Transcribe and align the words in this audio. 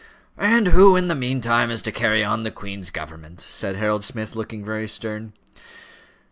"And 0.39 0.69
who 0.69 0.95
in 0.95 1.09
the 1.09 1.13
meantime 1.13 1.69
is 1.69 1.79
to 1.83 1.91
carry 1.91 2.23
on 2.23 2.41
the 2.41 2.49
Queen's 2.49 2.89
government?" 2.89 3.39
said 3.39 3.75
Harold 3.75 4.03
Smith, 4.03 4.35
looking 4.35 4.65
very 4.65 4.87
stern. 4.87 5.33